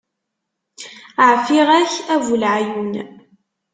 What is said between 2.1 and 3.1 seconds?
a bu leɛyun.